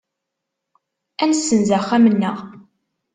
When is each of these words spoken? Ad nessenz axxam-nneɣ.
Ad 1.21 1.29
nessenz 1.29 1.69
axxam-nneɣ. 1.77 2.37